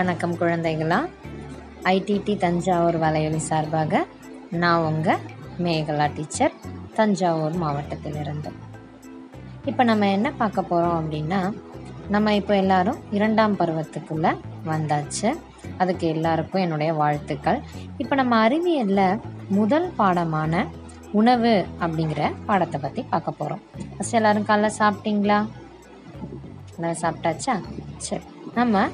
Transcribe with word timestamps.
வணக்கம் 0.00 0.34
குழந்தைகளா. 0.40 0.98
ஐடிடி 1.92 2.34
தஞ்சாவூர் 2.42 2.96
வலையொலி 3.02 3.40
சார்பாக 3.48 4.02
நான் 4.60 4.84
உங்கள் 4.88 5.24
மேகலா 5.64 6.06
டீச்சர் 6.16 6.54
தஞ்சாவூர் 6.98 7.56
மாவட்டத்திலிருந்து. 7.62 8.50
இப்போ 9.70 9.82
நம்ம 9.90 10.08
என்ன 10.16 10.30
பார்க்க 10.40 10.64
போகிறோம் 10.70 10.96
அப்படின்னா 11.00 11.40
நம்ம 12.14 12.34
இப்போ 12.40 12.54
எல்லாரும் 12.62 13.02
இரண்டாம் 13.18 13.58
பருவத்துக்குள்ளே 13.60 14.32
வந்தாச்சு. 14.70 15.28
அதுக்கு 15.82 16.06
எல்லாருக்கும் 16.14 16.64
என்னுடைய 16.66 16.92
வாழ்த்துக்கள். 17.02 17.60
இப்போ 18.04 18.16
நம்ம 18.22 18.38
அறிவியலில் 18.46 19.20
முதல் 19.58 19.90
பாடமான 20.00 20.64
உணவு 21.22 21.54
அப்படிங்கிற 21.84 22.32
பாடத்தை 22.48 22.80
பற்றி 22.86 23.04
பார்க்க 23.12 23.38
போகிறோம் 23.42 23.62
ஃபஸ்ட் 23.92 24.18
எல்லோரும் 24.20 24.48
காலைல 24.52 24.72
சாப்பிட்டீங்களா? 24.80 25.40
நல்லா 26.80 26.96
சாப்பிட்டாச்சா? 27.04 27.56
சரி 28.08 28.26
நம்ம 28.58 28.88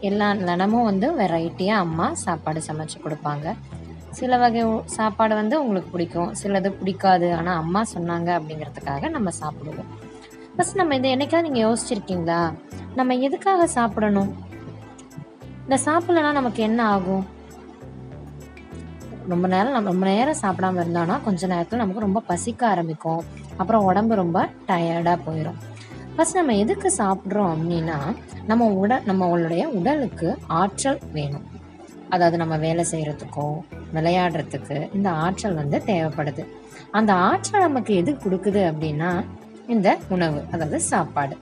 எல்லா 0.00 0.34
தினமும் 0.34 0.84
வந்து 0.84 1.18
வெரைட்டியாக 1.18 1.84
அம்மா 1.84 2.14
சாப்பாடு 2.14 2.62
சமைச்சு 2.66 2.98
கொடுப்பாங்க. 3.04 3.54
சில 4.10 4.36
வகை 4.36 4.82
சாப்பாடு 4.84 5.34
வந்து 5.34 5.60
உங்களுக்கு 5.60 5.90
பிடிக்கும். 5.90 6.34
சிலது 6.42 6.68
பிடிக்காது. 6.68 7.34
ஆனால் 7.34 7.56
அம்மா 7.56 7.82
சொன்னாங்க 7.94 8.28
அப்படிங்கிறதுக்காக 8.38 9.08
நம்ம 9.08 9.30
சாப்பிடுவோம். 9.40 9.90
ஃபஸ்ட் 10.56 10.74
நம்ம 10.74 10.94
இதை 10.94 11.16
என்னைக்காவது 11.16 11.48
நீங்கள் 11.48 11.66
யோசிச்சிருக்கீங்களா? 11.66 12.52
நம்ம 12.94 13.14
எதுக்காக 13.14 13.66
சாப்பிடணும்? 13.66 14.36
இந்த 15.62 15.78
சாப்பிடலன்னா 15.84 16.32
நமக்கு 16.32 16.62
என்ன 16.62 16.86
ஆகும்? 16.86 17.26
ரொம்ப 19.28 19.48
நேரம் 19.48 19.72
நம்ம 19.72 19.90
ரொம்ப 19.90 20.06
நேரம் 20.06 20.40
சாப்பிடாம 20.42 20.82
இருந்தோம்னா 20.84 21.22
கொஞ்ச 21.24 21.46
நேரத்தில் 21.46 21.78
நமக்கு 21.78 22.00
ரொம்ப 22.00 22.20
பசிக்க 22.20 22.68
ஆரம்பிக்கும். 22.68 23.24
அப்புறம் 23.56 23.84
உடம்பு 23.84 24.14
ரொம்ப 24.14 24.48
டயர்டாக 24.66 25.18
போயிடும் 25.26 25.58
ஃபஸ்ட் 26.18 26.38
நம்ம 26.38 26.54
எதுக்கு 26.60 26.88
சாப்பிட்றோம் 26.98 27.50
அப்படின்னா 27.54 27.96
நம்ம 28.46 28.66
உடல் 28.82 29.04
நம்மளுடைய 29.08 29.62
உடலுக்கு 29.78 30.28
ஆற்றல் 30.60 30.98
வேணும். 31.16 31.44
அதாவது 32.14 32.36
நம்ம 32.42 32.54
வேலை 32.64 32.84
செய்கிறதுக்கோ 32.92 33.44
விளையாடுறதுக்கு 33.96 34.76
இந்த 34.96 35.08
ஆற்றல் 35.24 35.54
வந்து 35.54 35.78
தேவைப்படுது. 35.90 36.44
அந்த 36.98 37.12
ஆற்றல் 37.28 37.64
நமக்கு 37.66 37.92
எது 38.00 38.12
கொடுக்குது 38.24 38.62
அப்படின்னா 38.70 39.10
இந்த 39.74 39.88
உணவு 40.16 40.40
அதாவது 40.52 40.80
சாப்பாடு. 40.88 41.36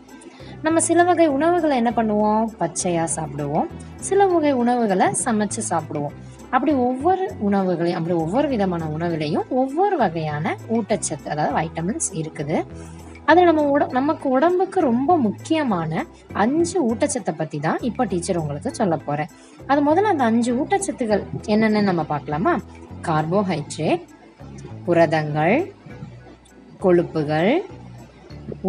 நம்ம 0.66 0.80
சில 0.88 1.02
வகை 1.10 1.28
உணவுகளை 1.36 1.76
என்ன 1.82 1.92
பண்ணுவோம்? 2.00 2.44
பச்சையாக 2.60 3.08
சாப்பிடுவோம். 3.16 3.70
சில 4.08 4.26
வகை 4.34 4.52
உணவுகளை 4.64 5.08
சமைச்சு 5.24 5.64
சாப்பிடுவோம். 5.72 6.14
அப்படி 6.50 6.74
ஒவ்வொரு 6.88 7.24
உணவுகளையும் 7.48 7.98
அப்படி 8.00 8.16
ஒவ்வொரு 8.24 8.48
விதமான 8.48 8.84
உணவுலையும் 8.98 9.48
ஒவ்வொரு 9.62 9.96
வகையான 10.04 10.56
ஊட்டச்சத்து 10.76 11.32
அதாவது 11.34 11.56
வைட்டமின்ஸ் 11.60 12.12
இருக்குது. 12.22 12.58
அது 13.30 13.40
நம்ம 13.44 13.62
உட 13.70 13.84
நமக்கு 13.92 14.26
உடம்புக்கு 14.28 14.80
ரொம்ப 14.80 15.16
முக்கியமான 15.18 15.92
அஞ்சு 16.32 16.76
ஊட்டச்சத்தை 16.90 17.32
பற்றி 17.36 17.58
தான் 17.58 17.80
இப்போ 17.80 18.04
டீச்சர் 18.04 18.36
உங்களுக்கு 18.36 18.70
சொல்ல 18.70 18.96
போகிறேன் 18.96 19.30
அது 19.66 19.80
முதல்ல 19.88 20.12
அந்த 20.14 20.24
அஞ்சு 20.24 20.50
ஊட்டச்சத்துகள் 20.60 21.22
என்னென்னு 21.46 21.82
நம்ம 21.82 22.02
பார்க்கலாமா? 22.02 22.54
கார்போஹைட்ரேட் 23.08 24.04
புரதங்கள் 24.84 25.56
கொழுப்புகள் 26.84 27.52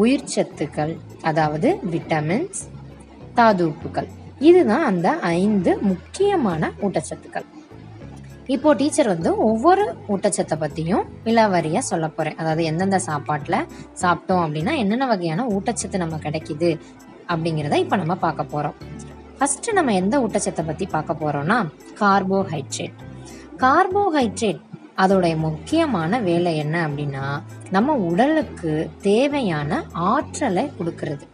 உயிர்ச்சத்துக்கள் 0.02 0.94
அதாவது 1.22 1.70
விட்டமின்ஸ் 1.92 2.62
தாதுப்புகள். 3.36 4.10
இதுதான் 4.40 4.84
அந்த 4.84 5.08
ஐந்து 5.40 5.72
முக்கியமான 5.82 6.72
ஊட்டச்சத்துக்கள். 6.82 7.48
இப்போ 8.48 8.74
டீச்சர் 8.74 9.08
வந்து 9.08 9.38
ஒவ்வொரு 9.38 9.84
ஊட்டச்சத்தை 10.08 10.58
பற்றியும் 10.58 11.08
விலாவரியாக 11.24 11.80
சொல்ல 11.80 12.08
போகிறேன் 12.08 12.36
அதாவது 12.36 12.64
எந்தெந்த 12.64 13.00
சாப்பாட்டில் 13.00 13.58
சாப்பிட்டோம் 14.02 14.44
அப்படின்னா 14.44 14.74
என்னென்ன 14.76 15.06
வகையான 15.06 15.46
ஊட்டச்சத்து 15.48 15.98
நம்ம 15.98 16.18
கிடைக்குது 16.18 16.70
அப்படிங்கிறத 17.30 17.78
இப்போ 17.78 17.98
நம்ம 17.98 18.16
பார்க்க 18.16 18.44
போகிறோம் 18.44 18.78
ஃபஸ்ட்டு 19.40 19.74
நம்ம 19.74 19.94
எந்த 19.94 20.20
ஊட்டச்சத்தை 20.20 20.66
பற்றி 20.66 20.86
பார்க்க 20.86 21.14
போகிறோம்னா 21.14 21.58
கார்போஹைட்ரேட் 22.00 22.96
கார்போஹைட்ரேட் 23.58 24.62
அதோடைய 24.98 25.38
முக்கியமான 25.38 26.20
வேலை 26.20 26.58
என்ன 26.58 26.88
அப்படின்னா 26.88 27.26
நம்ம 27.70 27.94
உடலுக்கு 27.94 28.92
தேவையான 29.02 29.84
ஆற்றலை 29.94 30.72
கொடுக்கறது. 30.80 31.26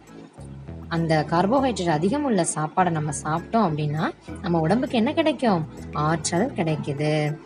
அந்த 0.88 1.26
கார்போஹைட்ரேட் 1.30 1.88
அதிகம் 1.88 2.24
உள்ள 2.24 2.46
சாப்பாடை 2.54 2.90
நம்ம 2.90 3.10
சாப்பிட்டோம் 3.24 3.68
அப்படின்னா 3.68 4.10
நம்ம 4.42 4.60
உடம்புக்கு 4.60 4.96
என்ன 4.96 5.12
கிடைக்கும்? 5.12 5.68
ஆற்றல் 5.92 6.50
கிடைக்குது. 6.50 7.38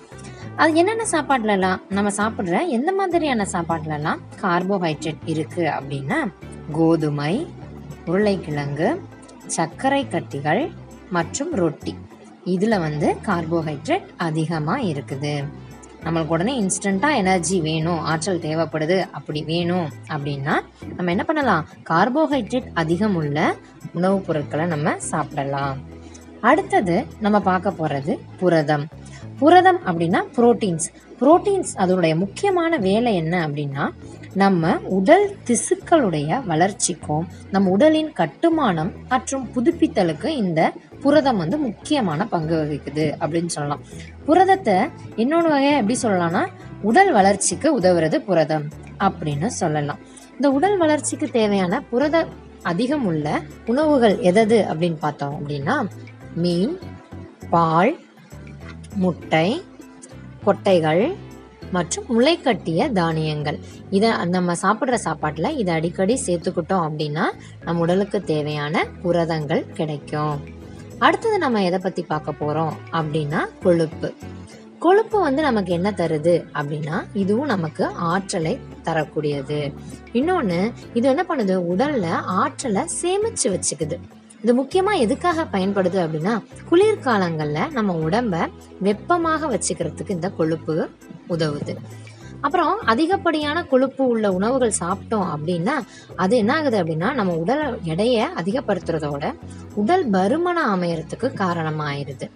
அது 0.57 0.75
என்னென்ன 0.75 1.05
சாப்பாடுலலாம் 1.11 1.81
நம்ம 1.89 2.11
சாப்பிட்ற 2.11 2.67
எந்த 2.67 2.93
மாதிரியான 2.93 3.47
சாப்பாடுலலாம் 3.53 4.19
கார்போஹைட்ரேட் 4.43 5.21
இருக்கு 5.25 5.63
அப்படின்னா 5.63 6.33
கோதுமை 6.73 7.47
உருளைக்கிழங்கு 8.07 9.03
சர்க்கரை 9.47 10.07
கட்டிகள் 10.07 10.71
மற்றும் 11.11 11.55
ரொட்டி. 11.55 11.95
இதில் 12.45 12.79
வந்து 12.79 13.17
கார்போஹைட்ரேட் 13.27 14.07
அதிகமாக 14.17 14.81
இருக்குது. 14.81 15.45
நம்மளுக்கு 16.05 16.27
உடனே 16.27 16.61
இன்ஸ்டண்ட்டாக 16.61 17.17
எனர்ஜி 17.17 17.61
வேணும் 17.61 17.99
ஆற்றல் 17.99 18.39
தேவைப்படுது 18.39 19.11
அப்படி 19.11 19.43
வேணும் 19.43 19.89
அப்படின்னா 20.09 20.61
நம்ம 20.97 21.11
என்ன 21.11 21.25
பண்ணலாம்? 21.25 21.69
கார்போஹைட்ரேட் 21.91 22.67
அதிகம் 22.75 23.15
உள்ள 23.15 23.57
உணவுப் 23.93 24.27
பொருட்களை 24.27 24.67
நம்ம 24.67 24.99
சாப்பிடலாம். 24.99 25.79
அடுத்தது 26.41 27.07
நம்ம 27.21 27.41
பார்க்க 27.41 27.71
போகிறது 27.71 28.19
புரதம். 28.39 28.89
புரதம் 29.39 29.81
அப்படின்னா 29.87 30.23
புரோட்டீன்ஸ் 30.37 30.87
புரோட்டீன்ஸ் 31.21 31.75
அதனுடைய 31.75 32.17
முக்கியமான 32.17 32.77
வேலை 32.77 33.15
என்ன 33.15 33.49
அப்படின்னா 33.49 33.91
நம்ம 34.35 34.79
உடல் 34.79 35.37
திசுக்களுடைய 35.47 36.47
வளர்ச்சிக்கும் 36.47 37.29
நம்ம 37.51 37.71
உடலின் 37.71 38.13
கட்டுமானம் 38.13 38.93
மற்றும் 39.09 39.49
புதுப்பித்தலுக்கு 39.55 40.27
இந்த 40.27 40.73
புரதம் 41.01 41.37
வந்து 41.37 41.59
முக்கியமான 41.59 42.27
பங்கு 42.27 42.57
வகிக்குது 42.63 43.15
அப்படின்னு 43.21 43.47
சொல்லலாம். 43.47 43.81
புரதத்தை 44.25 44.75
இன்னொன்று 45.17 45.49
வகையை 45.49 45.75
எப்படி 45.77 45.99
சொல்லலாம்னா 46.03 46.47
உடல் 46.83 47.13
வளர்ச்சிக்கு 47.13 47.81
உதவுறது 47.81 48.17
புரதம் 48.17 48.69
அப்படின்னு 48.99 49.47
சொல்லலாம். 49.47 49.99
இந்த 50.33 50.51
உடல் 50.51 50.79
வளர்ச்சிக்கு 50.79 51.29
தேவையான 51.29 51.81
புரத 51.81 52.27
அதிகம் 52.63 53.07
உள்ள 53.07 53.41
உணவுகள் 53.67 54.19
எதது 54.19 54.67
அப்படின்னு 54.69 54.97
பார்த்தோம் 54.99 55.35
அப்படின்னா 55.35 55.89
மீன் 56.35 56.79
பால் 57.51 57.99
முட்டை 58.95 59.63
கொட்டைகள் 60.47 61.15
மற்றும் 61.73 62.07
முளைக்கட்டிய 62.09 62.93
தானியங்கள். 62.93 63.59
இதை 63.91 64.11
நம்ம 64.27 64.55
சாப்பிட்ற 64.63 64.95
சாப்பாட்டில் 64.95 65.57
இதை 65.57 65.75
அடிக்கடி 65.75 66.15
சேர்த்துக்கிட்டோம் 66.27 66.87
அப்படின்னா 66.89 67.25
நம்ம 67.65 67.81
உடலுக்கு 67.81 68.21
தேவையான 68.23 68.85
புரதங்கள் 69.03 69.65
கிடைக்கும். 69.73 70.37
அடுத்தது 70.99 71.39
நம்ம 71.39 71.63
எதை 71.63 71.79
பற்றி 71.79 72.03
பார்க்க 72.03 72.33
போகிறோம் 72.33 72.75
அப்படின்னா 72.93 73.41
கொழுப்பு. 73.63 74.15
கொழுப்பு 74.79 75.21
வந்து 75.21 75.43
நமக்கு 75.43 75.73
என்ன 75.73 75.91
தருது 75.91 76.35
அப்படின்னா 76.55 76.97
இதுவும் 77.15 77.47
நமக்கு 77.47 77.85
ஆற்றலை 78.13 78.59
தரக்கூடியது. 78.83 79.73
இன்னொன்று 80.13 80.73
இது 80.95 81.09
என்ன 81.09 81.25
பண்ணுது? 81.29 81.55
உடல்ல 81.73 82.07
ஆற்றலை 82.43 82.85
சேமிச்சு 83.03 83.49
வச்சுக்குது. 83.55 83.99
இது 84.43 84.53
முக்கியமா 84.63 84.93
எதுக்காக 84.99 85.45
பயன்படுது 85.53 85.99
அப்படின்னா 86.05 86.35
குளிர்காலங்கள்ல 86.71 87.73
நம்ம 87.73 87.95
உடம்ப 87.95 88.49
வெப்பமாக 88.81 89.49
வச்சுக்கிறதுக்கு 89.55 90.11
இந்த 90.11 90.29
கொழுப்பு 90.31 90.75
உதவுது. 91.29 91.77
அப்புறம் 92.41 92.81
அதிகப்படியான 92.81 93.65
கொழுப்பு 93.65 94.07
உள்ள 94.07 94.33
உணவுகள் 94.33 94.73
சாப்பிட்டோம் 94.81 95.27
அப்படின்னா 95.35 95.73
அது 96.17 96.37
என்ன 96.37 96.57
ஆகுது 96.57 96.85
அப்படின்னா 96.85 97.15
நம்ம 97.15 97.33
உடல் 97.33 97.79
எடையை 97.83 98.27
அதிகப்படுத்துறதோட 98.37 99.35
உடல் 99.75 100.11
பருமனம் 100.11 100.73
அமையறதுக்கு 100.75 101.29
காரணமாயிருது. 101.35 102.31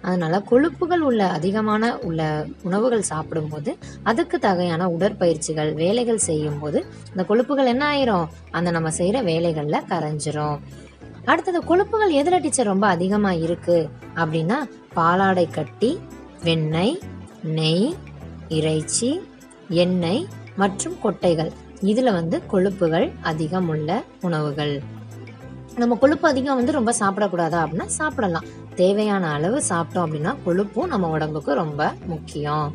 அதனால 0.00 0.42
கொழுப்புகள் 0.50 0.98
உள்ள 0.98 1.28
அதிகமான 1.28 1.98
உள்ள 1.98 2.46
உணவுகள் 2.62 3.02
சாப்பிடும்போது 3.02 3.76
அதுக்கு 4.02 4.38
தகையான 4.38 4.88
உடற்பயிற்சிகள் 4.88 5.74
வேலைகள் 5.74 6.18
செய்யும்போது 6.18 6.86
இந்த 7.10 7.24
கொழுப்புகள் 7.28 7.66
என்ன 7.66 7.96
ஆயிரும்? 7.96 8.26
அந்த 8.50 8.70
நம்ம 8.70 8.88
செய்யற 8.88 9.20
வேலைகள்ல 9.32 9.80
கரைஞ்சிரும். 9.88 10.58
அடுத்தது 11.24 11.60
கொழுப்புகள் 11.60 12.12
எதுல 12.12 12.40
டீச்சர் 12.40 12.66
ரொம்ப 12.66 12.86
அதிகமா 12.86 13.32
இருக்கு 13.32 13.88
அப்படின்னா 14.16 14.56
பாலாடை 14.96 15.50
கட்டி 15.50 16.00
வெண்ணெய் 16.42 16.98
நெய் 17.42 17.94
இறைச்சி 18.48 19.20
எண்ணெய் 19.68 20.26
மற்றும் 20.56 20.96
கொட்டைகள். 21.04 21.50
இதுல 21.80 22.12
வந்து 22.12 22.42
கொழுப்புகள் 22.52 23.12
அதிகம் 23.20 23.68
உள்ள 23.68 24.04
உணவுகள். 24.20 24.82
நம்ம 25.76 25.94
கொழுப்பு 25.94 26.28
அதிகம் 26.28 26.56
வந்து 26.56 26.72
ரொம்ப 26.72 26.94
சாப்பிடக்கூடாதா 27.00 27.66
அப்படின்னா 27.66 27.84
சாப்பிடலாம். 27.84 28.44
தேவையான 28.74 29.30
அளவு 29.32 29.62
சாப்பிட்டோம் 29.68 30.06
அப்படின்னா 30.06 30.36
கொழுப்பும் 30.46 30.86
நம்ம 30.86 31.08
உடம்புக்கு 31.08 31.54
ரொம்ப 31.54 31.92
முக்கியம். 32.06 32.74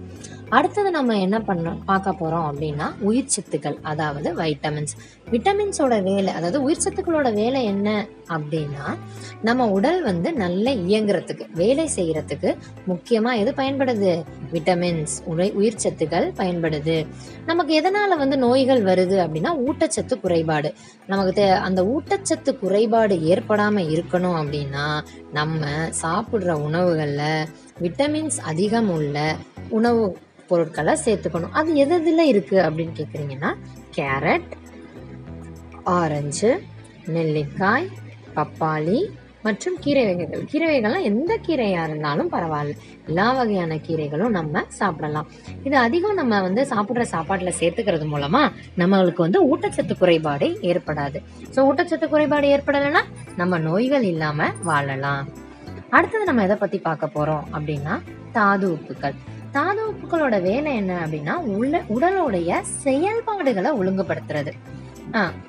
அடுத்தது 0.50 0.92
நம்ம 0.92 1.20
என்ன 1.20 1.40
பண்ண 1.40 1.78
பார்க்க 1.86 2.12
போறோம் 2.12 2.48
அப்படின்னா 2.52 2.94
உயிர் 3.00 3.31
சத்துக்கள் 3.36 3.78
அதாவது 3.81 4.36
வைட்டமின்ஸ் 4.36 4.96
விட்டமின்ஸோட 5.33 6.03
வேலை 6.03 6.33
அதாவது 6.33 6.62
உயிர் 6.62 6.83
சத்துக்களோட 6.83 7.33
வேலை 7.33 7.63
என்ன 7.63 8.07
அப்படின்னா 8.30 8.85
நம்ம 9.41 9.68
உடல் 9.69 10.01
வந்து 10.01 10.33
நல்ல 10.33 10.74
இயங்குறதுக்கு 10.74 11.45
வேலை 11.53 11.89
செய்யறதுக்கு 11.95 12.50
முக்கியமா 12.88 13.31
எது 13.38 13.51
பயன்படுது? 13.51 14.12
விட்டமின்ஸ் 14.53 15.15
உடை 15.25 15.51
உயிர் 15.51 15.81
சத்துக்கள் 15.83 16.27
பயன்படுது. 16.38 16.97
நமக்கு 17.45 17.74
எதனால 17.81 18.18
வந்து 18.18 18.38
நோய்கள் 18.38 18.83
வருது 18.83 19.18
அப்படின்னா 19.25 19.51
ஊட்டச்சத்து 19.68 20.19
குறைபாடு. 20.19 20.74
நமக்கு 21.07 21.51
அந்த 21.51 21.83
ஊட்டச்சத்து 21.83 22.59
குறைபாடு 22.59 23.15
ஏற்படாம 23.15 23.83
இருக்கணும் 23.95 24.38
அப்படின்னா 24.41 24.88
நம்ம 25.33 25.65
சாப்பிடுற 26.01 26.51
உணவுகள்ல 26.68 27.24
விட்டமின்ஸ் 27.81 28.39
அதிகம் 28.44 28.91
உள்ள 28.91 29.36
உணவு 29.69 30.18
பொருட்களை 30.47 30.94
சேர்த்துக்கணும். 31.06 31.53
அது 31.53 31.75
எது 31.75 31.95
எதுல 32.00 32.19
இருக்கு 32.19 32.57
அப்படின்னு 32.57 32.94
கேக்குறீங்கன்னா 33.00 33.51
கேரட் 33.97 34.50
ஆரஞ்சு 35.83 36.50
நெல்லிக்காய் 37.15 37.88
பப்பாளி 38.35 39.00
மற்றும் 39.45 39.75
கீரை 39.83 40.03
வகைகள் 40.06 40.44
கீரை 40.51 40.68
வகைகள்லாம் 40.68 41.07
எந்த 41.09 41.38
கீரையாக 41.45 41.88
இருந்தாலும் 41.88 42.30
பரவாயில்ல. 42.31 42.75
எல்லா 43.07 43.33
வகையான 43.33 43.75
கீரைகளும் 43.75 44.35
நம்ம 44.38 44.63
சாப்பிடலாம். 44.68 45.27
இது 45.63 45.77
அதிகம் 45.77 46.13
நம்ம 46.13 46.41
வந்து 46.41 46.68
சாப்பிடுற 46.69 47.01
சாப்பாட்டில் 47.01 47.57
சேர்த்துக்கிறது 47.59 48.06
மூலமாக 48.06 48.51
நம்மளுக்கு 48.81 49.18
வந்து 49.18 49.41
ஊட்டச்சத்து 49.50 49.97
குறைபாடு 49.97 50.47
ஏற்படாது. 50.62 51.19
ஸோ 51.56 51.65
ஊட்டச்சத்து 51.69 52.07
குறைபாடு 52.09 52.47
ஏற்படலைன்னா 52.57 53.03
நம்ம 53.36 53.57
நோய்கள் 53.57 54.01
இல்லாமல் 54.01 54.56
வாழலாம். 54.63 55.27
அடுத்தது 55.89 56.24
நம்ம 56.25 56.44
எதை 56.44 56.56
பத்தி 56.56 56.77
பார்க்க 56.77 57.15
போறோம் 57.15 57.44
அப்படின்னா 57.53 58.01
தாது 58.31 58.68
உப்புக்கள். 58.75 59.18
தாது 59.51 59.81
உப்புக்களோட 59.89 60.41
வேலை 60.41 60.75
என்ன 60.75 60.94
அப்படின்னா 61.06 61.33
உள்ள 61.57 61.83
உடலுடைய 61.95 62.62
செயல்பாடுகளை 62.86 63.71
ஒழுங்குபடுத்துறது. 63.71 64.53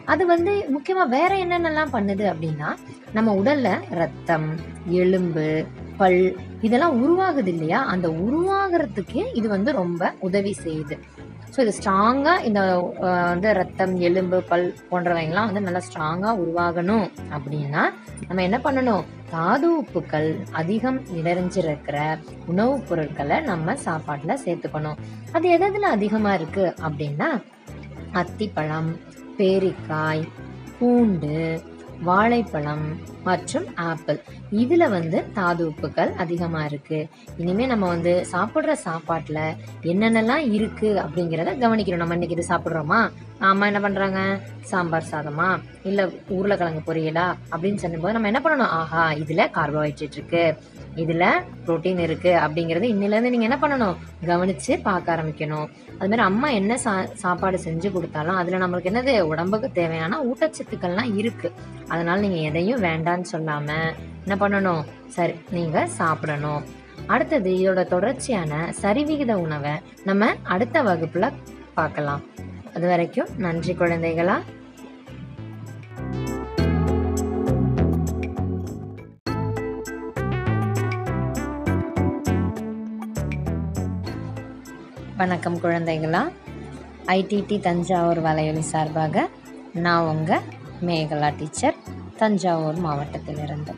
அது 0.06 0.26
வந்து 0.26 0.52
முக்கியமா 0.74 1.08
வேற 1.08 1.36
என்னென்னலாம் 1.36 1.92
பண்ணுது 1.92 2.24
அப்படின்னா 2.32 2.68
நம்ம 3.12 3.32
உடல்ல 3.34 3.68
ரத்தம் 3.90 4.48
எலும்பு 4.88 5.64
பல் 5.96 6.36
இதெல்லாம் 6.60 6.96
உருவாகுது 7.02 7.46
இல்லையா? 7.46 7.80
அந்த 7.84 8.08
உருவாகிறதுக்கு 8.08 9.20
இது 9.34 9.48
வந்து 9.48 9.72
ரொம்ப 9.72 10.12
உதவி 10.20 10.56
செய்யுது. 10.64 10.96
ஸோ 11.54 11.60
இது 11.60 11.72
ஸ்ட்ராங்காக 11.78 12.44
இந்த 12.44 12.60
வந்து 13.02 13.52
ரத்தம் 13.52 13.96
எலும்பு 13.96 14.42
பல் 14.42 14.74
போன்றவைங்கலாம் 14.90 15.48
வந்து 15.48 15.60
நல்லா 15.60 15.82
ஸ்ட்ராங்காக 15.88 16.40
உருவாகணும் 16.42 17.06
அப்படின்னா 17.34 17.82
நம்ம 18.28 18.42
என்ன 18.42 18.58
பண்ணணும்? 18.58 19.04
தாது 19.30 19.68
உப்புக்கள் 19.80 20.28
அதிகம் 20.52 21.00
நிறைஞ்சிருக்கிற 21.26 22.18
உணவுப் 22.46 22.86
பொருட்களை 22.88 23.40
நம்ம 23.40 23.76
சாப்பாட்டில் 23.76 24.42
சேர்த்துக்கணும். 24.44 24.98
அது 25.32 25.48
எதில் 25.48 25.94
அதிகமாக 25.96 26.38
இருக்குது 26.38 26.74
அப்படின்னா 26.82 27.30
அத்திப்பழம் 28.12 28.90
பேரிக்காய் 29.36 30.24
பூண்டு 30.78 31.36
வாழைப்பழம் 32.02 32.86
மற்றும் 33.24 33.76
ஆப்பிள். 33.76 34.20
இதுல 34.52 34.90
வந்து 34.90 35.32
தாது 35.32 35.68
உப்புக்கள் 35.68 36.14
அதிகமா 36.14 36.64
இருக்கு. 36.64 37.08
இனிமே 37.36 37.66
நம்ம 37.66 37.88
வந்து 37.88 38.26
சாப்பிடுற 38.32 38.76
சாப்பாட்டுல 38.84 39.56
என்னென்னலாம் 39.82 40.52
இருக்கு 40.52 41.02
அப்படிங்கிறத 41.06 41.52
கவனிக்கணும். 41.56 41.96
நம்ம 41.96 42.12
இன்னைக்கு 42.12 42.36
இது 42.36 42.54
சாப்பிடுறோமா? 42.54 43.10
அம்மா 43.38 43.66
என்ன 43.66 43.80
பண்றாங்க? 43.80 44.40
சாம்பார் 44.60 45.04
சாதமா? 45.10 45.60
இல்ல 45.84 46.10
உருளைக்கிழங்கு 46.28 46.94
பொரியலா? 46.94 47.34
அப்படின்னு 47.52 47.74
சொல்லும்போது 47.74 48.12
நம்ம 48.12 48.28
என்ன 48.28 48.40
பண்ணணும்? 48.44 48.68
ஆஹா 48.68 49.12
இதுல 49.12 49.50
கார்போஹைட்ரேட் 49.54 50.12
இருக்கு. 50.12 50.56
இதுல 50.96 51.42
புரோட்டீன் 51.66 51.98
இருக்கு 51.98 52.30
அப்படிங்கறது 52.30 52.86
இன்னில 52.86 53.16
இருந்து 53.16 53.30
நீங்க 53.30 53.46
என்ன 53.46 53.58
பண்ணணும்? 53.60 53.96
கவனிச்சு 54.26 54.82
பார்க்க 54.82 55.16
ஆரம்பிக்கணும். 55.16 55.68
அது 55.86 56.08
மாதிரி 56.08 56.20
அம்மா 56.20 56.48
என்ன 56.48 56.78
சா 56.78 57.06
சாப்பாடு 57.14 57.60
செஞ்சு 57.64 57.92
கொடுத்தாலும் 57.92 58.36
அதுல 58.36 58.66
நம்மளுக்கு 58.66 58.92
என்னது? 58.92 59.20
உடம்புக்கு 59.20 59.72
தேவையான 59.72 60.18
ஊட்டச்சத்துக்கள்லாம் 60.22 61.16
இருக்கு. 61.16 61.52
அதனால 61.88 62.20
நீங்க 62.20 62.36
எதையும் 62.36 62.80
வேண்டாம். 62.80 63.13
வேண்டான்னு 63.14 63.32
சொல்லாம 63.32 63.68
என்ன 64.26 64.34
பண்ணணும்? 64.34 64.84
சரி 65.06 65.34
நீங்க 65.50 65.86
சாப்பிடணும். 65.98 66.64
அடுத்தது 67.06 67.50
இதோட 67.50 67.86
தொடர்ச்சியான 67.86 68.72
சரிவிகித 68.82 69.32
உணவை 69.34 69.70
நம்ம 70.04 70.32
அடுத்த 70.42 70.82
வகுப்புல 70.82 71.32
பார்க்கலாம். 71.74 72.22
அது 72.74 72.86
வரைக்கும் 72.88 73.28
நன்றி 73.38 73.72
குழந்தைகளா. 73.72 74.36
வணக்கம் 85.16 85.58
குழந்தைகளா. 85.58 86.22
ஐடிடி 87.06 87.60
தஞ்சாவூர் 87.60 88.22
வலையொலி 88.22 88.64
சார்பாக 88.72 89.28
நான் 89.72 90.06
உங்கள் 90.06 90.46
மேகலா 90.86 91.36
டீச்சர். 91.38 91.73
தஞ்சாவூர் 92.24 92.78
மாவட்டத்திலிருந்து. 92.86 93.74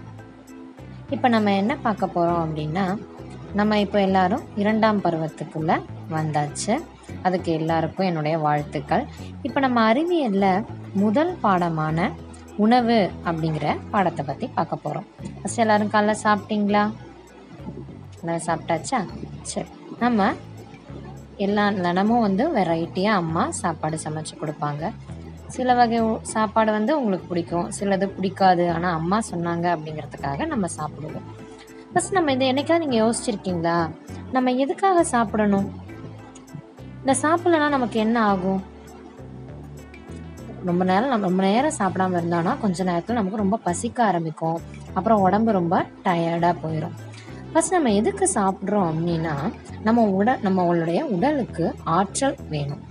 இப்போ 1.14 1.26
நம்ம 1.34 1.54
என்ன 1.62 1.72
பார்க்க 1.86 2.14
போகிறோம் 2.16 2.42
அப்படின்னா 2.44 2.84
நம்ம 3.58 3.78
இப்போ 3.84 3.98
எல்லாரும் 4.08 4.46
இரண்டாம் 4.62 5.02
பருவத்துக்குள்ளே 5.04 5.76
வந்தாச்சு. 6.14 6.74
அதுக்கு 7.26 7.50
எல்லாருக்கும் 7.58 8.08
என்னுடைய 8.08 8.36
வாழ்த்துக்கள். 8.46 9.04
இப்போ 9.46 9.58
நம்ம 9.64 9.78
அறிவியலில் 9.90 10.64
முதல் 11.02 11.32
பாடமான 11.44 12.08
உணவு 12.64 12.98
அப்படிங்கிற 13.28 13.66
பாடத்தை 13.92 14.22
பற்றி 14.28 14.46
பார்க்க 14.56 14.84
போகிறோம் 14.84 15.06
ஃபஸ்ட் 15.38 15.62
எல்லாரும் 15.64 15.92
காலைல 15.94 16.14
சாப்பிட்டீங்களா? 16.24 16.84
நல்லா 18.26 18.40
சாப்பிட்டாச்சா? 18.48 19.00
சரி. 19.52 19.70
நம்ம 20.04 20.28
எல்லா 21.46 21.64
தினமும் 21.84 22.24
வந்து 22.26 22.44
வெரைட்டியாக 22.56 23.20
அம்மா 23.22 23.42
சாப்பாடு 23.62 23.96
சமைச்சு 24.04 24.34
கொடுப்பாங்க. 24.42 24.84
சில 25.48 25.74
வகை 25.74 26.18
சாப்பாடு 26.22 26.72
வந்து 26.72 26.98
உங்களுக்கு 26.98 27.26
பிடிக்கும். 27.26 27.70
சிலது 27.78 28.06
பிடிக்காது. 28.06 28.70
ஆனால் 28.70 28.94
அம்மா 28.94 29.18
சொன்னாங்க 29.30 29.66
அப்படிங்கிறதுக்காக 29.74 30.46
நம்ம 30.46 30.66
சாப்பிடுவோம். 30.76 31.26
ஃபஸ்ட் 31.92 32.10
நம்ம 32.10 32.32
இதை 32.32 32.52
என்னைக்காவது 32.52 32.78
நீங்கள் 32.78 33.02
யோசிச்சிருக்கீங்களா? 33.02 33.90
நம்ம 34.32 34.52
எதுக்காக 34.52 35.04
சாப்பிடணும்? 35.04 35.68
இந்த 37.00 37.14
சாப்பிடலன்னா 37.22 37.68
நமக்கு 37.68 38.00
என்ன 38.00 38.22
ஆகும்? 38.22 38.62
ரொம்ப 40.64 40.84
நேரம் 40.84 41.08
நம்ம 41.08 41.26
ரொம்ப 41.26 41.42
நேரம் 41.42 41.78
சாப்பிடாம 41.78 42.18
இருந்தோம்னா 42.20 42.60
கொஞ்ச 42.60 42.84
நேரத்தில் 42.84 43.16
நமக்கு 43.16 43.36
ரொம்ப 43.36 43.56
பசிக்க 43.56 44.04
ஆரம்பிக்கும். 44.04 44.60
அப்புறம் 44.94 45.20
உடம்பு 45.20 45.52
ரொம்ப 45.52 45.86
டயர்டாக 46.04 46.54
போயிடும் 46.62 46.96
ஃபர்ஸ்ட் 47.52 47.72
நம்ம 47.72 47.92
எதுக்கு 47.92 48.30
சாப்பிட்றோம் 48.34 48.88
அப்படின்னா 48.92 49.34
நம்ம 49.82 50.02
உடல் 50.02 50.40
நம்மளுடைய 50.40 51.02
உடலுக்கு 51.02 51.74
ஆற்றல் 51.84 52.36
வேணும். 52.48 52.82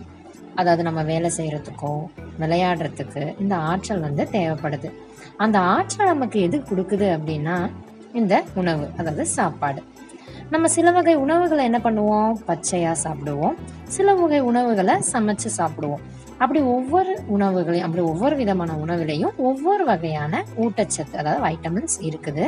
அதாவது 0.55 0.83
நம்ம 0.83 1.03
வேலை 1.03 1.31
செய்கிறதுக்கோ 1.37 1.93
விளையாடுறதுக்கு 2.39 3.23
இந்த 3.39 3.55
ஆற்றல் 3.55 4.05
வந்து 4.07 4.23
தேவைப்படுது. 4.31 4.91
அந்த 5.37 5.59
ஆற்றல் 5.59 6.11
நமக்கு 6.13 6.39
எது 6.41 6.57
கொடுக்குது 6.69 7.07
அப்படின்னா 7.17 7.57
இந்த 8.13 8.43
உணவு 8.55 8.85
அதாவது 8.97 9.25
சாப்பாடு. 9.25 9.81
நம்ம 10.53 10.67
சில 10.67 10.91
வகை 10.91 11.15
உணவுகளை 11.15 11.63
என்ன 11.65 11.79
பண்ணுவோம்? 11.83 12.33
பச்சையாக 12.45 12.97
சாப்பிடுவோம். 13.03 13.55
சில 13.95 14.13
வகை 14.13 14.39
உணவுகளை 14.39 14.95
சமைச்சு 15.13 15.49
சாப்பிடுவோம். 15.57 16.03
அப்படி 16.37 16.59
ஒவ்வொரு 16.75 17.11
உணவுகளையும் 17.35 17.85
அப்படி 17.87 18.03
ஒவ்வொரு 18.11 18.35
விதமான 18.35 18.71
உணவுலையும் 18.85 19.35
ஒவ்வொரு 19.37 19.83
வகையான 19.85 20.43
ஊட்டச்சத்து 20.63 21.15
அதாவது 21.21 21.43
வைட்டமின்ஸ் 21.45 21.97
இருக்குது. 22.01 22.45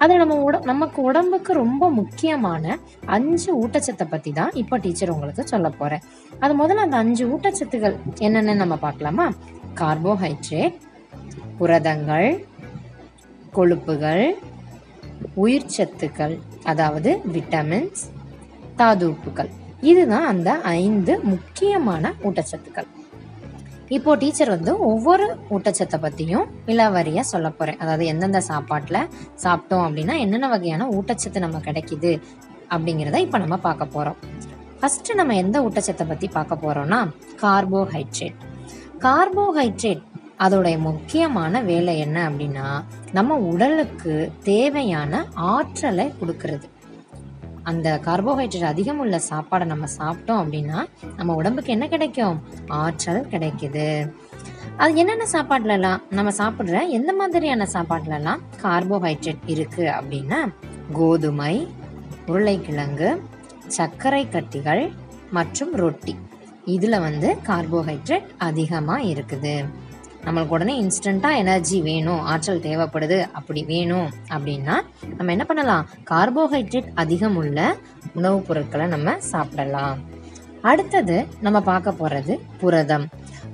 அதில் 0.00 0.16
நம்ம 0.16 0.36
உட 0.42 0.58
நமக்கு 0.64 1.02
உடம்புக்கு 1.02 1.52
ரொம்ப 1.52 1.90
முக்கியமான 1.90 2.64
அஞ்சு 3.06 3.50
ஊட்டச்சத்தை 3.62 4.08
பற்றி 4.08 4.32
தான் 4.32 4.54
இப்போ 4.54 4.76
டீச்சர் 4.78 5.10
உங்களுக்கு 5.10 5.42
சொல்ல 5.44 5.68
போகிறேன் 5.70 6.04
அது 6.40 6.54
முதல்ல 6.54 6.76
அந்த 6.76 6.96
அஞ்சு 6.96 7.24
ஊட்டச்சத்துகள் 7.34 7.96
என்னென்னு 8.18 8.54
நம்ம 8.54 8.76
பார்க்கலாமா? 8.76 9.26
கார்போஹைட்ரேட் 9.80 10.78
புரதங்கள் 11.58 12.30
கொழுப்புகள் 13.52 14.24
உயிர் 15.34 15.72
சத்துக்கள் 15.76 16.34
அதாவது 16.64 17.10
விட்டமின்ஸ் 17.32 18.04
தாது 18.76 19.06
உப்புக்கள் 19.10 19.50
இதுதான் 19.82 20.26
அந்த 20.26 20.50
ஐந்து 20.80 21.12
முக்கியமான 21.22 22.12
ஊட்டச்சத்துக்கள். 22.22 22.88
இப்போ 23.96 24.10
டீச்சர் 24.20 24.52
வந்து 24.54 24.72
ஒவ்வொரு 24.88 25.24
ஊட்டச்சத்தை 25.54 25.98
பத்தியும் 26.04 26.48
விலாவரியா 26.66 27.22
சொல்ல 27.30 27.48
போறேன். 27.50 27.78
அதாவது 27.82 28.04
எந்தெந்த 28.12 28.40
சாப்பாட்டுல 28.48 28.98
சாப்பிட்டோம் 29.44 29.84
அப்படின்னா 29.86 30.14
என்னென்ன 30.24 30.48
வகையான 30.52 30.86
ஊட்டச்சத்து 30.96 31.44
நம்ம 31.44 31.60
கிடைக்குது 31.68 32.12
அப்படிங்கிறத 32.74 33.20
இப்போ 33.26 33.38
நம்ம 33.44 33.56
பார்க்க 33.66 33.94
போறோம். 33.96 34.18
ஃபர்ஸ்ட் 34.80 35.10
நம்ம 35.20 35.34
எந்த 35.44 35.56
ஊட்டச்சத்தை 35.66 36.06
பத்தி 36.12 36.28
பார்க்க 36.36 36.62
போறோம்னா 36.64 37.00
கார்போஹைட்ரேட் 37.42 38.38
கார்போஹைட்ரேட் 39.06 40.04
அதோடைய 40.44 40.76
முக்கியமான 40.88 41.62
வேலை 41.70 41.94
என்ன 42.04 42.18
அப்படின்னா 42.28 42.66
நம்ம 43.18 43.36
உடலுக்கு 43.52 44.14
தேவையான 44.50 45.22
ஆற்றலை 45.54 46.06
கொடுக்கறது. 46.20 46.66
அந்த 47.62 48.00
கார்போஹைட்ரேட் 48.04 48.64
அதிகம் 48.64 48.98
உள்ள 48.98 49.20
சாப்பாடை 49.30 49.64
நம்ம 49.64 49.86
சாப்பிட்டோம் 49.98 50.42
அப்படின்னா 50.44 50.88
நம்ம 51.16 51.34
உடம்புக்கு 51.34 51.72
என்ன 51.72 51.88
கிடைக்கும்? 51.88 52.42
ஆற்றல் 52.66 53.26
கிடைக்குது. 53.26 54.12
அது 54.76 54.94
என்னென்ன 54.94 55.26
சாப்பாட்லலாம் 55.32 56.02
நம்ம 56.10 56.30
சாப்பிட்ற 56.30 56.88
எந்த 56.88 57.12
மாதிரியான 57.12 57.66
சாப்பாட்லலாம் 57.72 58.38
கார்போஹைட்ரேட் 58.62 59.38
இருக்கு 59.46 59.82
அப்படின்னா 59.82 60.52
கோதுமை 60.92 61.68
உருளைக்கிழங்கு 62.26 63.22
சர்க்கரை 63.66 64.28
கட்டிகள் 64.28 64.92
மற்றும் 65.30 65.74
ரொட்டி. 65.74 66.16
இதில் 66.64 67.00
வந்து 67.00 67.36
கார்போஹைட்ரேட் 67.46 68.26
அதிகமாக 68.38 69.02
இருக்குது. 69.02 69.64
நம்மளுக்கு 70.24 70.48
உடனே 70.48 70.82
இன்ஸ்டண்ட்டாக 70.82 71.36
எனர்ஜி 71.36 71.80
வேணும் 71.80 72.20
ஆற்றல் 72.20 72.60
தேவைப்படுது 72.60 73.30
அப்படி 73.32 73.64
வேணும் 73.64 74.10
அப்படின்னா 74.28 74.80
நம்ம 75.16 75.30
என்ன 75.30 75.44
பண்ணலாம்? 75.44 75.88
கார்போஹைட்ரேட் 76.10 76.88
அதிகம் 76.94 77.36
உள்ள 77.36 77.76
உணவுப் 78.14 78.46
பொருட்களை 78.46 78.86
நம்ம 78.86 79.20
சாப்பிடலாம். 79.20 79.98
அடுத்தது 80.62 81.26
நம்ம 81.40 81.60
பார்க்க 81.60 81.92
போகிறது 81.92 82.40
புரதம். 82.58 83.08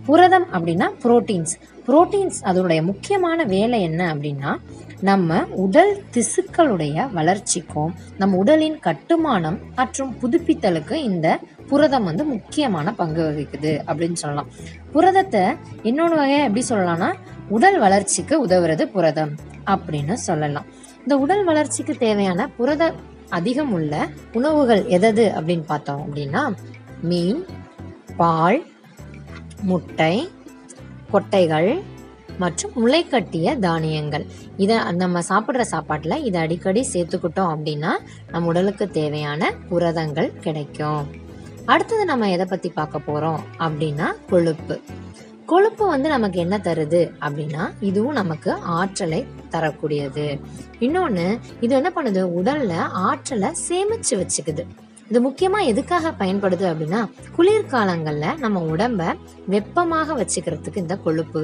புரதம் 0.07 0.47
அப்படின்னா 0.53 0.91
புரோட்டீன்ஸ் 1.03 1.55
புரோட்டீன்ஸ் 1.87 2.43
அதனுடைய 2.43 2.83
முக்கியமான 2.83 3.45
வேலை 3.45 3.83
என்ன 3.83 4.15
அப்படின்னா 4.15 4.57
நம்ம 5.01 5.45
உடல் 5.45 6.03
திசுக்களுடைய 6.13 7.13
வளர்ச்சிக்கும் 7.13 7.95
நம்ம 8.19 8.37
உடலின் 8.37 8.79
கட்டுமானம் 8.79 9.59
மற்றும் 9.75 10.17
புதுப்பித்தலுக்கு 10.23 10.93
இந்த 10.93 11.39
புரதம் 11.69 12.05
வந்து 12.05 12.25
முக்கியமான 12.25 12.95
பங்கு 12.95 13.23
வகிக்குது 13.23 13.81
அப்படின்னு 13.87 14.13
சொல்லலாம். 14.13 14.49
புரதத்தை 14.93 15.41
இன்னொன்று 15.83 16.17
வகையை 16.17 16.41
எப்படி 16.41 16.65
சொல்லலாம்னா 16.69 17.13
உடல் 17.49 17.79
வளர்ச்சிக்கு 17.79 18.47
உதவுறது 18.47 18.83
புரதம் 18.83 19.35
அப்படின்னு 19.67 20.13
சொல்லலாம். 20.13 20.65
இந்த 20.99 21.19
உடல் 21.19 21.45
வளர்ச்சிக்கு 21.45 21.95
தேவையான 21.95 22.49
புரத 22.49 22.95
அதிகம் 23.29 23.73
உள்ள 23.73 24.09
உணவுகள் 24.33 24.85
எதது 24.85 25.33
அப்படின்னு 25.37 25.65
பார்த்தோம் 25.67 26.03
அப்படின்னா 26.07 26.55
மீன் 27.03 27.45
பால் 28.17 28.67
முட்டை 29.63 30.29
கொட்டைகள் 31.13 31.83
மற்றும் 32.39 32.73
முளைக்கட்டிய 32.77 33.59
தானியங்கள். 33.59 34.27
இதை 34.57 34.77
நம்ம 34.93 35.23
சாப்பிட்ற 35.29 35.61
சாப்பாட்டில் 35.61 36.25
இதை 36.25 36.41
அடிக்கடி 36.41 36.83
சேர்த்துக்கிட்டோம் 36.93 37.53
அப்படின்னா 37.55 37.93
நம்ம 38.31 38.49
உடலுக்கு 38.49 38.91
தேவையான 38.91 39.53
புரதங்கள் 39.69 40.31
கிடைக்கும். 40.41 41.03
அடுத்தது 41.65 42.05
நம்ம 42.05 42.31
எதை 42.31 42.47
பற்றி 42.49 42.69
பார்க்க 42.69 42.99
போகிறோம் 42.99 43.41
அப்படின்னா 43.59 44.09
கொழுப்பு. 44.31 44.77
கொழுப்பு 45.47 45.85
வந்து 45.87 46.09
நமக்கு 46.09 46.39
என்ன 46.41 46.57
தருது 46.59 47.01
அப்படின்னா 47.21 47.65
இதுவும் 47.81 48.13
நமக்கு 48.13 48.51
ஆற்றலை 48.79 49.21
தரக்கூடியது. 49.51 50.27
இன்னொன்று 50.79 51.27
இது 51.61 51.75
என்ன 51.75 51.93
பண்ணுது? 51.97 52.23
உடல்ல 52.41 52.73
ஆற்றலை 53.09 53.51
சேமிச்சு 53.69 54.15
வச்சுக்குது. 54.23 54.65
இது 55.11 55.19
முக்கியமா 55.29 55.59
எதுக்காக 55.67 56.11
பயன்படுது 56.19 56.65
அப்படின்னா 56.71 57.01
குளிர்காலங்கள்ல 57.37 58.39
நம்ம 58.39 58.63
உடம்ப 58.73 59.03
வெப்பமாக 59.47 60.15
வச்சுக்கிறதுக்கு 60.21 60.77
இந்த 60.77 60.97
கொழுப்பு 60.97 61.43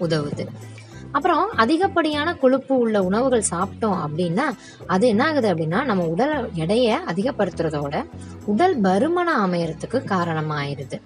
உதவுது. 0.00 0.46
அப்புறம் 1.12 1.50
அதிகப்படியான 1.56 2.34
கொழுப்பு 2.34 2.78
உள்ள 2.78 3.02
உணவுகள் 3.02 3.50
சாப்பிட்டோம் 3.50 3.98
அப்படின்னா 4.06 4.46
அது 4.86 5.08
என்ன 5.08 5.26
ஆகுது 5.26 5.54
அப்படின்னா 5.54 5.84
நம்ம 5.84 6.04
உடல் 6.04 6.50
எடையை 6.54 6.96
அதிகப்படுத்துறதோட 7.06 8.04
உடல் 8.46 8.80
பருமனம் 8.80 9.42
அமையறதுக்கு 9.46 9.98
காரணமாயிருது. 10.04 10.98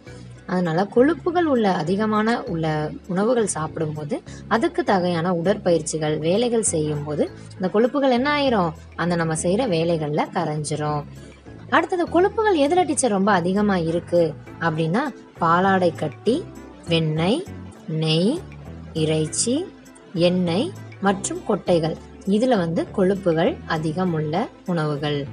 அதனால 0.46 0.88
கொழுப்புகள் 0.96 1.44
உள்ள 1.44 1.72
அதிகமான 1.74 2.42
உள்ள 2.42 2.90
உணவுகள் 3.06 3.46
சாப்பிடும்போது 3.46 4.22
அதுக்கு 4.48 4.82
தகையான 4.82 5.30
உடற்பயிற்சிகள் 5.30 6.18
வேலைகள் 6.18 6.62
செய்யும் 6.62 7.04
போது 7.04 7.30
இந்த 7.54 7.68
கொழுப்புகள் 7.68 8.10
என்ன 8.10 8.28
ஆயிரும்? 8.40 8.72
அந்த 8.96 9.16
நம்ம 9.16 9.34
செய்யற 9.34 9.64
வேலைகள்ல 9.76 10.24
கரைஞ்சிரும். 10.34 11.04
அடுத்தது 11.70 12.04
கொழுப்புகள் 12.04 12.58
எதுல 12.58 12.86
டீச்சர் 12.86 13.10
ரொம்ப 13.10 13.32
அதிகமா 13.32 13.76
இருக்கு 13.76 14.34
அப்படின்னா 14.60 15.02
பாலாடை 15.40 15.94
கட்டி 15.94 16.44
வெண்ணெய் 16.88 17.44
நெய் 17.88 18.40
இறைச்சி 18.94 19.66
எண்ணெய் 20.14 20.72
மற்றும் 21.00 21.40
கொட்டைகள். 21.48 21.96
இதில் 22.26 22.56
வந்து 22.56 22.86
கொழுப்புகள் 22.96 23.56
அதிகம் 23.66 24.12
உள்ள 24.12 24.48
உணவுகள். 24.66 25.26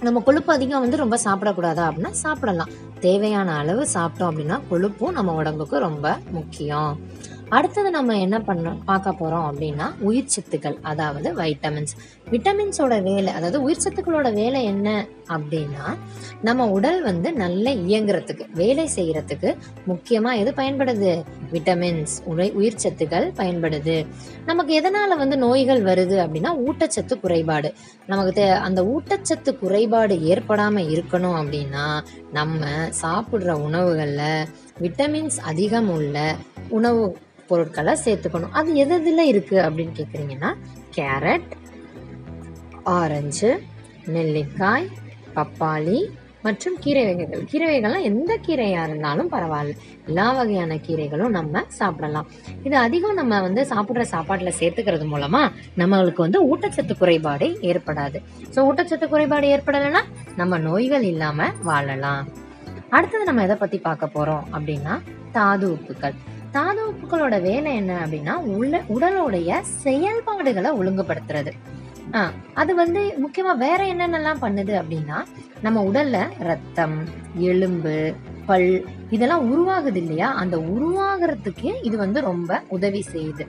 நம்ம 0.00 0.20
கொழுப்பு 0.20 0.52
அதிகம் 0.52 0.80
வந்து 0.80 0.96
ரொம்ப 0.96 1.18
சாப்பிடக்கூடாதா 1.24 1.84
அப்படின்னா 1.88 2.10
சாப்பிடலாம். 2.10 2.72
தேவையான 3.00 3.54
அளவு 3.54 3.86
சாப்பிட்டோம் 3.94 4.28
அப்படின்னா 4.30 4.60
கொழுப்பும் 4.70 5.12
நம்ம 5.12 5.34
உடம்புக்கு 5.34 5.78
ரொம்ப 5.78 6.18
முக்கியம். 6.30 7.00
அடுத்தது 7.48 7.90
நம்ம 7.90 8.18
என்ன 8.18 8.40
பண்ண 8.40 8.70
பார்க்க 8.84 9.10
போறோம் 9.10 9.46
அப்படின்னா 9.48 9.86
உயிர் 9.98 10.32
சத்துக்கள் 10.36 10.76
அதாவது 10.82 11.34
வைட்டமின்ஸ் 11.34 11.94
விட்டமின்ஸோட 12.30 13.02
வேலை 13.02 13.32
அதாவது 13.32 13.62
உயிர் 13.62 13.82
சத்துக்களோட 13.84 14.32
வேலை 14.32 14.64
என்ன 14.64 15.06
அப்படின்னா 15.28 15.96
நம்ம 16.42 16.68
உடல் 16.68 17.02
வந்து 17.02 17.32
நல்ல 17.32 17.74
இயங்குறதுக்கு 17.74 18.46
வேலை 18.54 18.88
செய்யறதுக்கு 18.94 19.56
முக்கியமா 19.88 20.36
எது 20.36 20.50
பயன்படுது? 20.50 21.24
விட்டமின்ஸ் 21.52 22.24
உடை 22.24 22.52
உயிர் 22.52 22.80
சத்துக்கள் 22.82 23.32
பயன்படுது. 23.36 24.06
நமக்கு 24.46 24.80
எதனால 24.80 25.16
வந்து 25.16 25.38
நோய்கள் 25.38 25.82
வருது 25.82 26.18
அப்படின்னா 26.18 26.58
ஊட்டச்சத்து 26.66 27.20
குறைபாடு. 27.20 27.74
நமக்கு 28.06 28.42
தே- 28.42 28.58
அந்த 28.58 28.82
ஊட்டச்சத்து 28.82 29.58
குறைபாடு 29.58 30.14
ஏற்படாம 30.14 30.88
இருக்கணும் 30.88 31.42
அப்படின்னா 31.42 32.04
நம்ம 32.32 32.66
சாப்பிடுற 33.02 33.54
உணவுகள்ல 33.56 34.46
விட்டமின்ஸ் 34.80 35.40
அதிகம் 35.42 35.90
உள்ள 35.90 36.36
உணவு 36.68 37.16
பொருட்களை 37.46 37.96
சேர்த்துக்கணும். 38.04 38.50
அது 38.50 38.74
எது 38.74 38.98
எதுல 38.98 39.18
இருக்கு 39.18 39.56
அப்படின்னு 39.58 39.90
கேக்குறீங்கன்னா 39.94 40.54
கேரட் 40.96 41.50
ஆரஞ்சு 42.82 43.62
நெல்லிக்காய் 44.06 44.88
பப்பாளி 45.36 45.98
மற்றும் 46.46 46.74
கீரை 46.80 47.02
வகைகள். 47.06 47.42
கீரை 47.50 47.66
வகைகள்லாம் 47.68 48.06
எந்த 48.08 48.32
கீரையா 48.46 48.80
இருந்தாலும் 48.88 49.30
பரவாயில்ல. 49.30 49.74
எல்லா 50.06 50.26
வகையான 50.32 50.74
கீரைகளும் 50.86 51.34
நம்ம 51.36 51.62
சாப்பிடலாம். 51.78 52.26
இது 52.64 52.76
அதிகம் 52.76 53.18
நம்ம 53.20 53.40
வந்து 53.40 53.62
சாப்பிடுற 53.70 54.04
சாப்பாட்டுல 54.10 54.52
சேர்த்துக்கிறது 54.58 55.06
மூலமா 55.12 55.42
நம்மளுக்கு 55.82 56.24
வந்து 56.26 56.40
ஊட்டச்சத்து 56.50 56.96
குறைபாடு 56.98 57.48
ஏற்படாது. 57.70 58.20
ஸோ 58.54 58.66
ஊட்டச்சத்து 58.70 59.08
குறைபாடு 59.08 59.48
ஏற்படலைன்னா 59.56 60.02
நம்ம 60.36 60.58
நோய்கள் 60.58 61.06
இல்லாம 61.12 61.48
வாழலாம். 61.62 62.28
அடுத்தது 62.90 63.24
நம்ம 63.24 63.42
எதை 63.42 63.56
பத்தி 63.56 63.78
பார்க்க 63.78 64.14
போறோம் 64.16 64.44
அப்படின்னா 64.52 64.96
தாது 65.32 65.68
உப்புக்கள். 65.68 66.16
தாது 66.50 66.82
உப்புகளோட 66.90 67.36
வேலை 67.42 67.70
என்ன 67.74 67.92
அப்படின்னா 68.04 68.34
உள்ள 68.56 68.82
உடலுடைய 68.96 69.60
செயல்பாடுகளை 69.84 70.70
ஒழுங்குபடுத்துறது. 70.80 71.52
அது 72.54 72.74
வந்து 72.74 73.00
முக்கியமா 73.24 73.56
வேற 73.56 73.80
என்னென்னலாம் 73.84 74.42
பண்ணுது 74.42 74.74
அப்படின்னா 74.80 75.18
நம்ம 75.62 75.82
உடல்ல 75.82 76.16
ரத்தம் 76.38 76.96
எலும்பு 77.50 78.14
பல் 78.46 78.68
இதெல்லாம் 79.10 79.44
உருவாகுது 79.52 79.96
இல்லையா? 79.96 80.28
அந்த 80.32 80.56
உருவாகிறதுக்கு 80.58 81.70
இது 81.82 81.96
வந்து 81.96 82.20
ரொம்ப 82.20 82.60
உதவி 82.68 83.04
செய்யுது. 83.12 83.44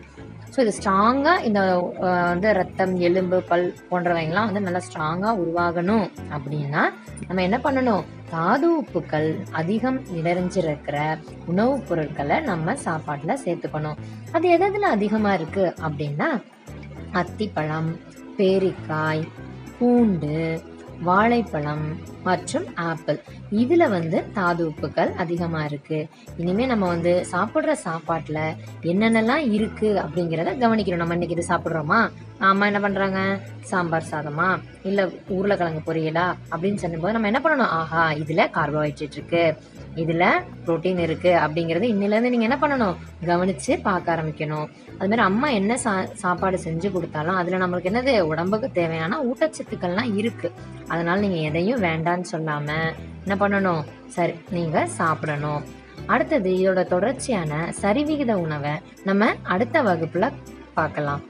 ஸோ 0.53 0.59
இது 0.59 0.73
ஸ்ட்ராங்கா 0.77 1.33
இந்த 1.43 1.61
வந்து 2.01 2.53
ரத்தம் 2.53 2.93
எலும்பு 2.99 3.37
பல் 3.41 3.65
போன்றவைங்கலாம் 3.89 4.47
வந்து 4.49 4.59
நல்லா 4.59 4.81
ஸ்ட்ராங்கா 4.87 5.31
உருவாகணும் 5.43 6.05
அப்படின்னா 6.35 6.83
நம்ம 7.27 7.41
என்ன 7.41 7.57
பண்ணணும்? 7.57 8.03
தாது 8.29 8.67
உப்புக்கள் 8.81 9.29
அதிகம் 9.51 9.99
நிறைஞ்சிருக்கிற 10.25 10.97
உணவுப் 11.45 11.85
பொருட்களை 11.87 12.39
நம்ம 12.39 12.75
சாப்பாட்டில் 12.75 13.41
சேர்த்துக்கணும். 13.45 13.99
அது 14.31 14.49
எதில் 14.49 14.93
அதிகமாக 14.95 15.37
இருக்குது 15.37 15.43
இருக்கு 15.45 15.83
அப்படின்னா 15.85 16.27
அத்திப்பழம் 17.13 17.89
பேரிக்காய் 18.37 19.23
பூண்டு 19.79 20.37
வாழைப்பழம் 21.07 21.87
மற்றும் 22.27 22.65
ஆப்பிள். 22.75 23.17
இதில் 23.61 23.91
வந்து 23.95 24.17
தாது 24.33 24.61
உப்புக்கள் 24.69 25.11
அதிகமாக 25.13 25.69
இருக்குது 25.71 26.07
இனிமேல் 26.37 26.71
நம்ம 26.71 26.85
வந்து 26.87 27.13
சாப்பிட்ற 27.31 27.71
சாப்பாட்டில் 27.85 28.39
என்னென்னலாம் 28.91 29.43
இருக்குது 29.55 30.01
அப்படிங்கிறத 30.03 30.53
கவனிக்கணும். 30.63 31.03
நம்ம 31.03 31.15
இன்றைக்கி 31.15 31.35
இது 31.37 31.49
சாப்பிட்றோமா? 31.49 31.99
அம்மா 32.51 32.65
என்ன 32.65 32.79
பண்ணுறாங்க 32.85 33.19
சாம்பார் 33.71 34.09
சாதமா? 34.11 34.47
இல்லை 34.83 35.05
உருளைக்கிழங்கு 35.37 35.83
பொரியலா? 35.89 36.27
அப்படின்னு 36.51 36.81
சொல்லும்போது 36.85 37.13
நம்ம 37.13 37.31
என்ன 37.31 37.41
பண்ணணும்? 37.43 37.73
ஆஹா 37.79 38.11
இதில் 38.23 38.51
கார்போஹைட்ரேட் 38.57 39.17
இருக்குது 39.19 39.55
இதுல 39.95 40.25
புரோட்டீன் 40.65 40.97
இருக்கு 40.97 41.29
அப்படிங்கறது 41.29 41.85
இன்னிலேருந்து 41.93 42.33
நீங்கள் 42.33 42.33
நீங்க 42.35 42.47
என்ன 42.47 42.57
பண்ணணும்? 42.61 42.95
கவனிச்சு 43.25 43.81
பார்க்க 43.81 44.15
ஆரம்பிக்கணும். 44.15 44.67
அது 44.97 45.07
மாதிரி 45.09 45.21
அம்மா 45.21 45.47
என்ன 45.49 45.77
சா 45.77 46.05
சாப்பாடு 46.13 46.57
செஞ்சு 46.63 46.91
கொடுத்தாலும் 46.91 47.35
அதுல 47.35 47.57
நம்மளுக்கு 47.57 47.91
என்னது? 47.91 48.19
உடம்புக்கு 48.19 48.71
தேவையான 48.71 49.19
ஊட்டச்சத்துக்கள்லாம் 49.29 50.17
இருக்கு. 50.17 50.51
அதனால 50.87 51.19
நீங்க 51.19 51.35
எதையும் 51.35 51.83
வேண்டான்னு 51.83 52.25
சொல்லாம 52.31 52.67
என்ன 53.25 53.35
பண்ணணும்? 53.39 53.83
சரி 54.07 54.33
நீங்க 54.49 54.85
சாப்பிடணும். 54.85 55.63
அடுத்தது 56.05 56.49
இதோட 56.51 56.83
தொடர்ச்சியான 56.87 57.73
சரிவிகித 57.81 58.33
உணவை 58.33 58.73
நம்ம 59.03 59.31
அடுத்த 59.43 59.83
வகுப்புல 59.83 60.31
பார்க்கலாம். 60.73 61.21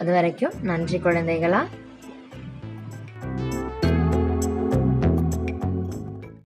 அது 0.00 0.12
வரைக்கும் 0.12 0.52
நன்றி 0.62 0.98
குழந்தைகளா. 0.98 1.62